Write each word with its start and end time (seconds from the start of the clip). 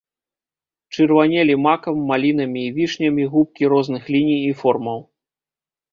Чырванелі 0.97 1.57
макам, 1.67 1.95
малінамі 2.11 2.61
і 2.69 2.73
вішнямі 2.77 3.23
губкі 3.35 3.63
розных 3.75 4.03
ліній 4.17 4.39
і 4.51 4.61
формаў. 4.63 4.99